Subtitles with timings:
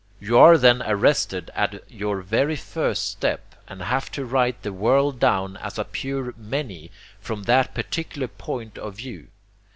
[0.19, 5.19] You are then arrested at your very first step and have to write the world
[5.19, 6.89] down as a pure MANY
[7.19, 9.27] from that particular point of view.